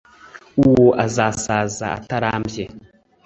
[0.67, 2.63] uwo azasaza atarambye,